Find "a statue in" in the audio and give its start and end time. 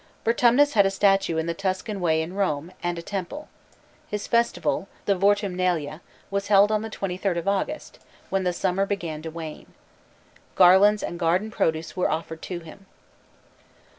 0.87-1.45